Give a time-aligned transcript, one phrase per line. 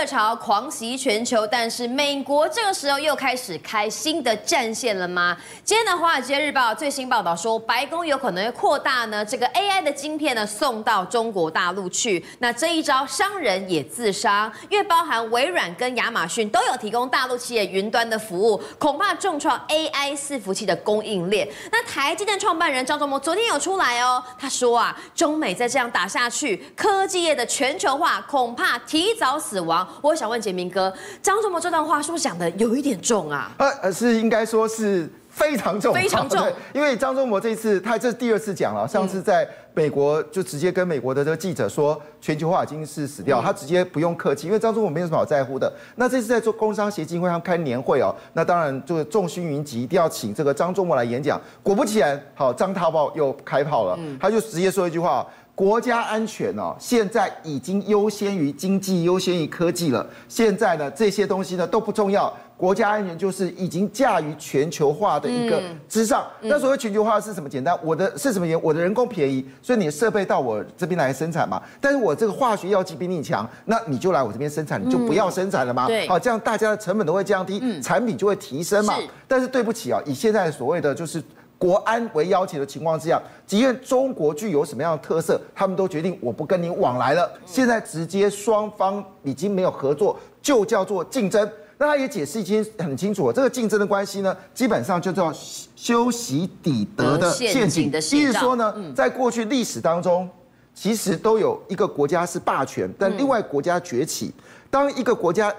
[0.00, 5.36] 热潮狂袭全球，但是美国这个时候又开始开新的战线了吗？
[5.62, 12.24] 今天的《华尔街日报》最新报道说，白宫有可能会扩大呢这个 AI 的晶片呢送到中国大陆去。
[12.38, 21.46] 那这一招商人也自伤，因为包含微软跟亚马逊都有提供大陆企业云端的服务，恐怕重创 AI 伺服器的供应链。
[21.70, 29.86] 那台积电创办人张忠谋昨天有出来哦，他说啊，中美再这样打下去，科技业的全球化恐怕提早死亡。
[30.02, 33.52] 我想问杰明哥，张忠谋这段话是不是讲的有一点重啊？
[33.58, 36.46] 呃呃，是应该说是非常重，非常重。
[36.72, 45.72] 因为张忠谋这次他这是第二次讲了，上次在美国就直接跟美国的这个记者说全球化已经是死掉，他直接不用客气，因为张忠谋没有什么好在乎的。
[45.94, 51.40] 那这次在做工商协进会上开年会哦，那当然就是众星云集，一定要请这个张忠谋来演讲。
[51.62, 55.26] 果不其然，好，张大炮又开炮了，他就直接说一句话。
[55.60, 60.06] 国家安全哦，现在已经优先于经济，优先于科技了。
[60.26, 66.26] 现在呢，这些东西呢都不重要，国家安全就是已经驾于全球化的一个之上。
[66.40, 67.46] 那所谓全球化是什么？
[67.46, 68.64] 简单，我的是什么原因？
[68.64, 71.60] 我的人工便宜，所以你的设备到我这边来生产嘛。
[71.78, 75.86] 但是我这个化学药剂比你强，那你就来我这边生产，你就不要生产了嘛。
[75.86, 78.94] 对，好，这样大家的成本都会降低，产品就会提升嘛。
[79.28, 81.22] 但是对不起啊，以现在所谓的就是。
[81.60, 87.30] 国安为要求的情况之下，即便中国具有什么样的特色，他们都决定我不跟你往来了。
[87.44, 91.46] 现在直接双方已经没有合作，就叫做竞争。
[91.76, 95.30] 那他也解释已经很清楚了，这个竞争的关系呢，基本上就叫
[95.76, 97.92] 修昔底德的陷阱。
[97.92, 100.26] 意思说呢，在过去历史当中，
[100.74, 104.32] 其实都有一个国家是霸权，但另外国家崛起，
[104.70, 105.54] 当一个国家。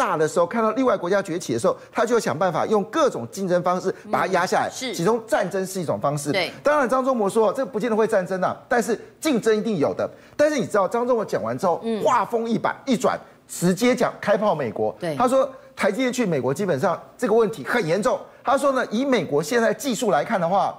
[0.00, 4.70] 大的时候，看到另外国家崛起的时候，他就想办法用各种竞争方式把它压下来。
[4.72, 6.32] 是，其中战争是一种方式。
[6.32, 10.08] 对，当然张忠谋说这不见得会战争啊，但是竞争一定有的。
[10.38, 14.96] 但是你知道张忠谋讲完之后，话锋一摆一转，直接讲开炮美国。
[14.98, 18.18] 对，他说台积电去美国基本上这个问题很严重。
[18.42, 20.74] 他说呢，以美国现在技术来看的话。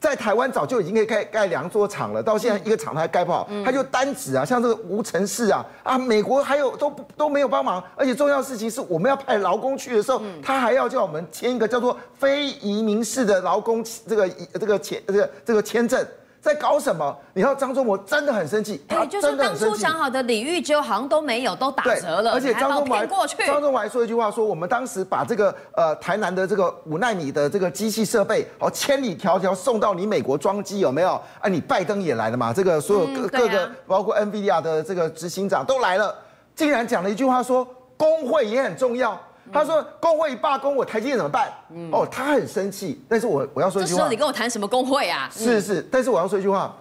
[0.00, 16.04] 在台湾早就已经可以盖盖两座厂了，到现在一个厂还盖不好，他就单指啊，像这个无尘室啊，啊，美国还有都都没有帮忙，而且重要事情是我们要派劳工去的时候，他还要叫我们签一个叫做非移民式的劳工这个这个签这个这个签证。
[16.40, 17.14] 在搞什么？
[17.34, 19.64] 你看张忠谋真的很生气，他真的很生气。
[19.64, 22.32] 就是当初讲好的礼遇就好像都没有，都打折了。
[22.32, 31.20] 而且张忠谋过去，张忠谋还说一句话，说我们当时把这个呃台南的这个五纳米的这个机器设备哦千里迢迢送到你美国装机有没有？
[31.40, 32.52] 啊，你拜登也来了嘛？
[32.52, 36.14] 这个所有各各个包括 NVIDIA 的这个执行长都来了，
[36.56, 37.66] 竟然讲了一句话说
[37.98, 39.20] 工会也很重要。
[39.52, 41.48] 他说：“工会罢工，我台积电怎么办？”
[41.92, 43.02] 哦，他很生气。
[43.08, 45.28] 但是我我要说一句话，你跟我谈什么工会啊？
[45.32, 46.74] 是是，但是我要说一句话，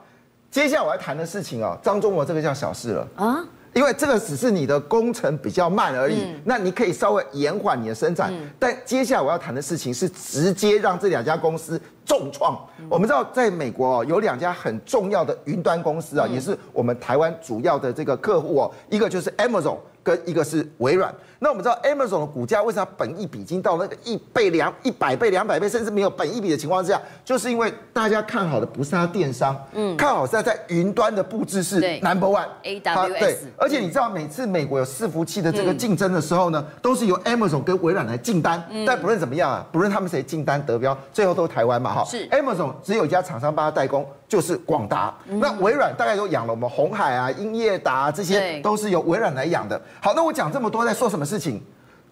[0.51, 3.43] 接下来我要谈的事情啊，张忠谋这个叫小事了啊，
[3.73, 8.33] 因为这个只是你的工程比较慢而已，那你可以稍微延缓你的生产。
[8.57, 12.59] 但接下来我要谈的事情是直接让这两家公司重创。
[12.89, 21.13] 我们知道，在美国哦，有两家很重要的云端公司啊，也是我们台湾主要的这个客户哦，一个就是 Amazon，跟一个是微软。
[21.41, 33.19] 那我们知道 Amazon 的股价为啥本益比已经到那个一倍、两一百倍、两百倍，甚至没有本益比的情况之下，就是因为大家看好的不是它电商，嗯，看好是它在云端的布置是 number one，AWS。
[33.19, 42.27] 对，而且你知道每次美国有伺服器的这个竞争的时候呢，都是由 Amazon 跟微软来竞单，但不论怎么样啊，不论他们谁竞单得标，最后都是台湾嘛，哈，是。
[42.31, 45.15] Amazon 只有一家厂商帮他代工，就是广达。
[45.25, 49.79] 那微软大概都养了我们红海啊、英业达啊，这些都是由微软来养的。
[50.01, 51.28] 好，那我讲这么多在说什么？
[51.29, 51.61] 事情，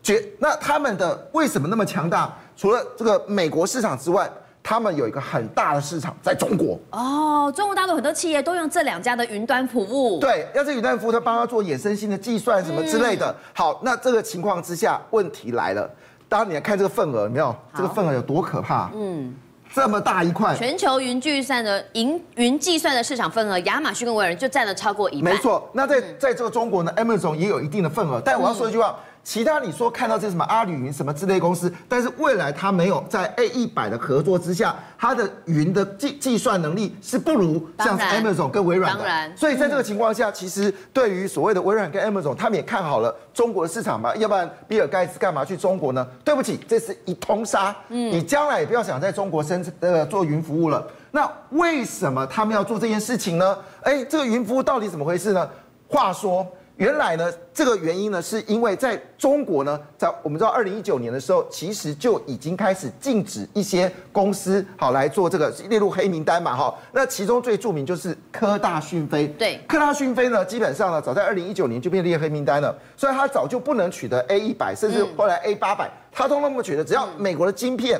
[0.03, 2.31] 绝那他们的为什么那么强大？
[2.55, 4.29] 除了这个美国市场之外，
[4.61, 6.77] 他们有一个很大的市场在中国。
[6.91, 10.19] 哦，中国大陆很多企业都用这两家的云端服务。
[10.19, 13.35] 对，要这云端服务，他帮他做衍生性的计算什么之类的。
[13.53, 15.89] 好，那这个情况之下，问题来了。
[16.29, 17.55] 当你来看这个份额，有没有？
[17.75, 18.91] 这个份额有多可怕？
[18.93, 19.33] 嗯。
[19.77, 25.31] 这么大一块，全球云计算的云云计算的市场份额，亚马逊跟微软就占了超过一半。
[25.31, 28.19] 没错，那在在这个中国呢，Amazon 也有一定的份额。
[28.25, 28.97] 但我要说一句话。
[29.27, 38.99] 其他你说看到这什么阿里云什么之类公司，但是未来它没有在 A 一百的合作之下，它的云的计计算能力是不如像 Amazon 跟微软的。
[38.99, 46.07] 当然，所以在这个情况下，其实对于所谓的微软跟 Amazon，他们也看好了中国的市场嘛，要不然比尔盖茨干嘛去中国呢？
[46.23, 47.75] 对不起，这是一通杀。
[47.89, 50.87] 嗯，你将来也不要想在中国生呃做云服务了。
[51.11, 53.57] 那为什么他们要做这件事情呢？
[53.81, 55.49] 哎，这个云服务到底怎么回事呢？
[55.89, 56.47] 话说。
[56.77, 66.71] 原来呢，这个原因呢，是因为在中国呢，在我们知道二零一九年的时候，其实就已经开始禁止一些公司好来做这个列入黑名单嘛，哈。
[66.91, 69.27] 那其中最著名就是科大讯飞。
[69.29, 77.99] 对，科大讯飞呢，基本上呢，早在二零一九年就被列黑名单了，所以它早就不能取得 A 一百，甚至后来 A 八百，它都那么取得，只要美国的晶片，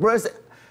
[0.00, 0.28] 不论是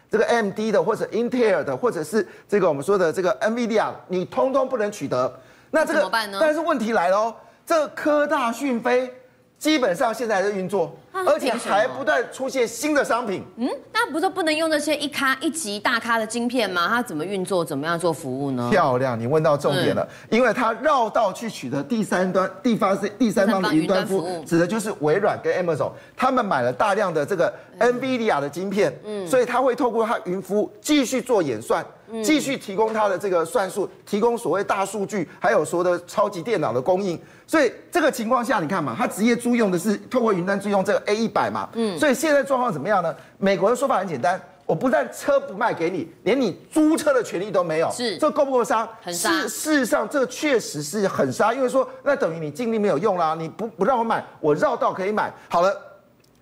[0.09, 5.33] 这个 AMD 的，或者 Intel 的，或者是这个我们说的这个 NVIDIA，你通通不能取得。
[5.71, 7.35] 那这个，但是问题来了哦，
[7.65, 9.11] 这科大讯飞
[9.57, 10.95] 基本上现在还在运作。
[11.13, 13.43] 而且还不断出现新的商品。
[13.57, 16.87] 嗯，那不是不能用那些一咖一级大咖的晶片吗？
[16.87, 17.63] 它怎么运作？
[17.65, 18.69] 怎么样做服务呢？
[18.71, 20.07] 漂亮，你问到重点了。
[20.29, 31.85] 嗯、因为它绕道去取得第三端、第方是第三方的云端服务，指的就是微软跟 Amazon，他们买了大量的这个 NVIDIA 的晶片，嗯，所以它会透过它云服务继续做演算，
[32.23, 37.19] 继续提供它的这个算术，提供所谓大数据，还有说的超级电脑的供应。
[37.45, 41.00] 所以这个情况下，你看嘛，它直接租用的是透过云端租用这个。
[41.05, 43.15] A 一百嘛，嗯，所以现在状况怎么样呢？
[43.37, 48.87] 美国的说法很简单，我不但车不卖给你，连你租车的权利都没有，是这够不够杀？
[49.01, 49.29] 很杀。
[49.41, 55.31] 事事实上，这确实是很杀，因为说那等于你尽力没有用啦，你不不让我买，我绕道可以买。
[55.49, 55.75] 好了，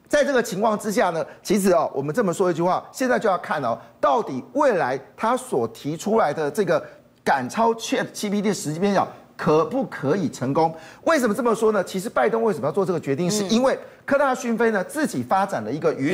[0.08, 6.84] 在这个情况之下呢，其实哦，我们这么说一句话，现在就要看哦，到底未来他所提出来的这个
[7.24, 9.08] 赶超 ChatGPT 时间表。
[9.40, 10.76] 可不可以成功？
[11.06, 11.82] 为什么这么说呢？
[11.82, 13.32] 其实拜登为什么要做这个决定？
[13.32, 13.80] 是因为
[14.10, 16.14] 科大讯飞呢自己发展了一个云。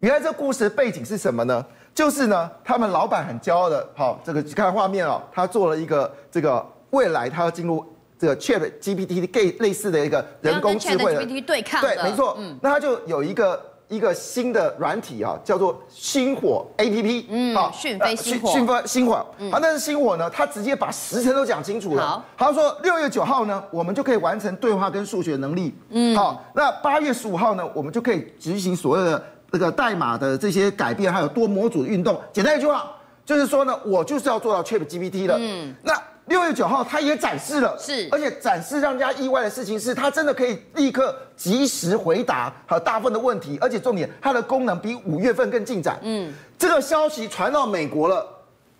[0.00, 1.64] 原来这故事背景是什么呢？
[1.94, 7.86] 就是呢，他们老板很骄傲的，好，这个看画面哦，他做了一个这个未来他要进入
[8.18, 13.67] 这个 Chat GPT 类类似的一个人工智慧的 GPT 对抗，对，没错，嗯，那他就有一个。
[13.88, 19.14] 一个新的软体啊，叫做星火 A P P，嗯，好，讯飞星火，讯飞星火，
[19.50, 22.06] 好，但是星火呢，它直接把时辰都讲清楚了。
[22.06, 25.74] 好，他说六月九号呢，我们就可以完成对话跟数学能力。
[25.90, 32.20] 嗯，好，那八月十五号呢，我们就可以执行所谓的那个代码的这些改变，还有多模组的运动。
[32.32, 32.90] 简单一句话，
[33.24, 35.36] 就是说呢，我就是要做到 Chat G P T 的。
[35.38, 35.94] 嗯，那。
[36.28, 45.98] 六月九号，他也展示了，是，而且展示让人家意外的事情是，他真的可以立刻及时回答和大部分的问题，而且重点，它的功能比五月份更进展。
[46.02, 48.26] 嗯，这个消息传到美国了，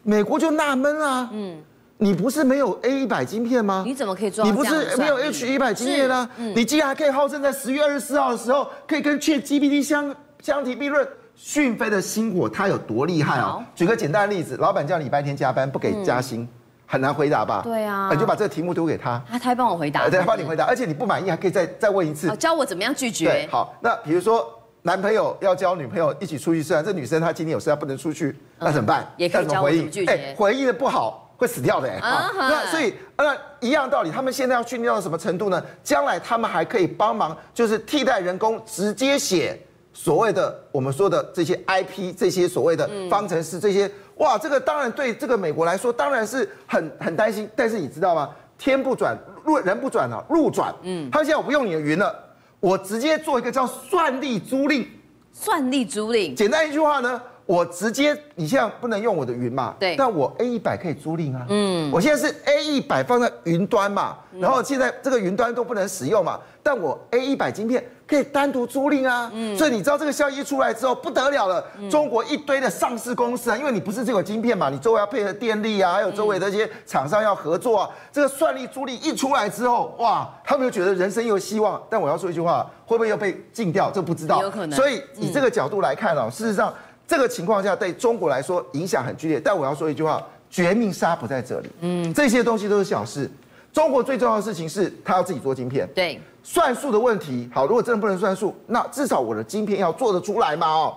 [0.02, 1.62] 美国就纳闷啊，嗯，
[1.96, 3.82] 你不是没有 A 一百晶片吗？
[3.86, 4.44] 你怎么可以做？
[4.44, 6.28] 你不是没有 H 一百晶片呢？
[6.36, 11.06] 嗯，你竟然还可以号称在十月二十四号的时候可以跟 ChatGPT 相相提并论？
[11.34, 13.64] 讯飞的星火它有多厉害啊？
[13.72, 16.46] 举个简单的例子，老板叫你礼拜天加班不给加薪。
[16.88, 17.60] 嗯很难回答吧？
[17.62, 23.26] 对啊，你就把这个题目丢给他，他他还帮我回答，对，他帮你回答，而且你不满意还可以再再问一次，教我怎么样拒绝。
[23.26, 24.50] 对，好，那比如说
[24.80, 29.06] 男朋友要教女朋友一起出去吃饭，这女生她今天有事她不能出去，那怎么办？
[29.18, 30.10] 也可以教我怎么拒绝。
[30.10, 31.98] 哎，回应的不好会死掉的哎。
[32.00, 35.62] 那所以那一样道理，他们现在要训练到什么程度呢？
[35.84, 39.60] 将来他们还可以帮忙，就是替代人工直接写
[40.00, 43.90] 所谓的我们说的这些 IP 这些所谓的方程式这些。
[44.18, 48.30] 哇，这个当然对这个美国来说当然是很很担心，但是你知道吗？
[48.56, 50.72] 天不转路人不转啊，路转。
[50.82, 52.14] 嗯，他现在我不用你的云了，
[52.60, 54.86] 我直接做一个叫算力租赁。
[55.32, 59.74] 算力租赁，简单一句话呢，我直接你现在不能用我的云嘛？
[59.80, 59.96] 对。
[59.96, 61.44] 但我 A 一百可以租赁啊。
[61.48, 61.90] 嗯。
[61.92, 67.84] 我现在是 A 一百放在云端嘛，然后现在这个云端都不能使用嘛，但我 A 一百晶片。
[68.08, 81.78] 可以单独租赁啊，嗯，所以你知道这个消息一出来之后不得了了，中国一堆的上市公司啊，因为你不是只有晶片嘛，你周围要配合电力啊，还有周围的这些厂商要合作啊，这个算力租赁一出来之后，哇，他们就觉得人生有希望。
[81.90, 83.90] 但我要说一句话，会不会又被禁掉？
[83.90, 84.74] 这不知道，有可能。
[84.74, 86.72] 所以以这个角度来看哦，事实上
[87.06, 89.38] 这个情况下对中国来说影响很剧烈。
[89.38, 93.30] 但我要说一句话，绝命杀不在这里，嗯，这些东西都是小事。
[93.70, 95.86] 中国最重要的事情是，他要自己做晶片。
[95.94, 96.18] 对。
[96.50, 100.66] 算术的问题，好，如果真的不能算数，那至少我的晶片要做得出来嘛？
[100.66, 100.96] 哦，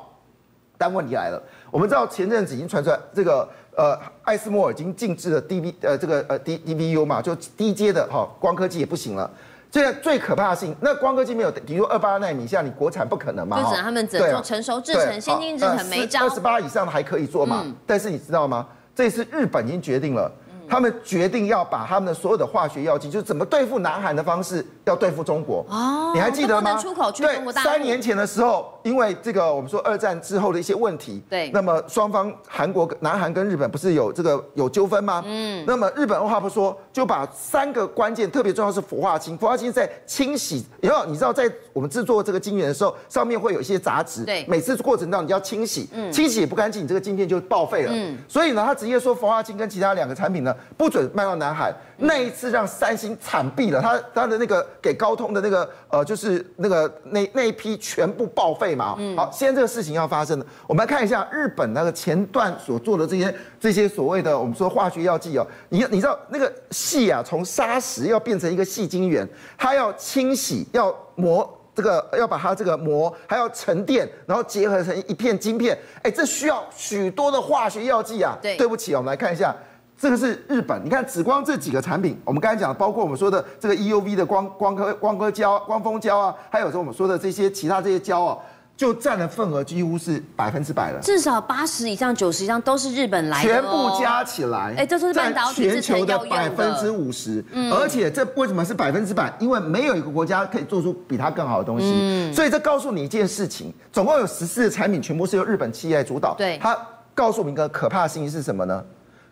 [0.77, 9.29] 但问题来了，我们知道前阵子已经传出来，这个呃，艾斯摩尔已经禁止了 D V 呃这个呃 D D V U 嘛，就低阶的哈光科技也不行了。
[9.69, 13.61] 现在最可怕的是，那光刻机没有，比如二八奈米，像你国产不可能嘛？
[13.61, 16.23] 就只能他们只能做成熟制程，先进制程没招。
[16.23, 17.61] 二十八以上的还可以做嘛？
[17.65, 18.65] 嗯、但是你知道吗？
[18.95, 20.31] 这次日本已经决定了。
[20.71, 25.65] 他们决定要把他们的所有的化学药剂，就是怎么对付南韩的方式，要对付中国。
[25.67, 26.77] 哦，你还记得吗？
[26.77, 27.67] 出口去中国大陆。
[27.67, 35.21] 对，三年前的时候，因为这个我们说二战之后的一些问题，对，那么双方韩国、南韩跟日本不是有这个有纠纷吗？
[35.25, 47.91] 嗯，那么日本二话不说就把三个关键特别重要是氟化氢，氟化氢在清洗以后，你知道在我们制作这个晶圆的时候，上面会有一些杂质，对，每次过程当中你要清洗，嗯，清洗也不干净，你这个晶片就报废了。
[47.93, 50.55] 嗯，所以呢，他直接说氟化氢跟其他两个产品呢。
[50.77, 51.73] 不准卖到南海。
[52.03, 58.97] 那一次让三星惨毙了，他他的那个给高通的那个呃，就是那个那那一批全部报废嘛。
[59.15, 78.35] 好，现在这个事情要发生了，我们来看一下日本那个前段所做的这些这些所谓的我们说化学药剂哦，你你知道那个细啊，从砂石要变成一个细晶圆，它要清洗，要磨这个，要把它这个磨，还要沉淀，然后结合成一片晶片，哎，这需要许多的化学药剂啊。
[78.41, 79.55] 对，对不起，我们来看一下。
[80.01, 88.35] 这个是日本，你看，紫光这几个产品，我们刚才讲的，包括我们说的这个 EUV 的光光刻光刻胶、光封胶啊，还有说我们说的这些其他这些胶啊，
[88.75, 90.99] 就占的份额几乎是百分之百了。
[91.03, 97.45] 至少八十以上、九十以上都是日本来的，全部加起来，哎，这是半导体全球的百分之五十。
[97.51, 99.31] 嗯，而且这为什么是百分之百？
[99.37, 101.85] 因为没有一个国家可以做出比它更好的东西。
[101.85, 106.33] 嗯，所以这告诉你一件事情，总共有十四个产品，全部是由日本企业来主导。
[106.33, 106.75] 对，它
[107.13, 108.83] 告诉我们一个可怕的信息是什么呢？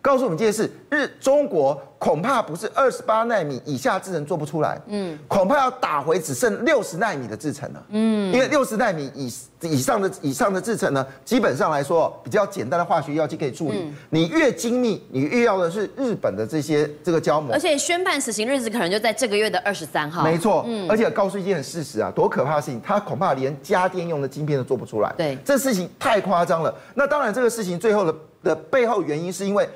[0.02, 9.30] 告诉我们这件事，日中国恐怕不是二十八纳米以下制程做不出来，嗯，恐怕要打回只剩六十纳米的制程了，嗯，因为六十纳米以
[9.60, 26.74] 以上的以上的制程呢，基本上来说比较简单的化学药剂可以处理，嗯、你越精密，你越要的是日本的这些这个胶膜，而且宣判死刑日子可能就在这个月的二十三号，没错，嗯，而且告诉一件事实啊，多可怕的事情，它恐怕连家电用的晶片都做不出来，对，这事情太夸张了。
[26.94, 29.68] 那当然，这个事情最后的的背后原因是因为。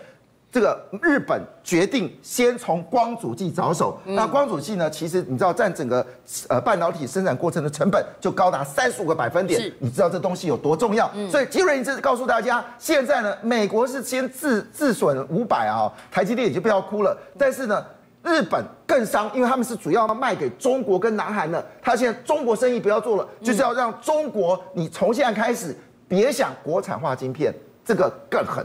[0.55, 4.89] 这个日本决定先从光阻剂着手，那光阻剂呢？
[4.89, 6.07] 其实你知道占整个
[6.49, 11.11] 呃半导体生产过程的成本就高达三十五个百分点，你知道这东西有多重要？
[11.29, 17.19] 所以杰瑞一直告诉大家，现在呢，美国是先自自损五百啊，台积电也就不要哭了。
[17.37, 17.85] 但是呢，
[18.23, 27.53] 日本更伤，因为他们是主要卖给中国跟南韩的，他现在中国生意不要做了，就是要让中国你从现在开始别想国产化晶片，
[27.85, 28.65] 这个更狠。